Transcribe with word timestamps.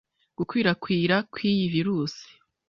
Gukwirakwira 0.37 1.15
kw’iyi 1.33 1.65
virus 1.73 2.15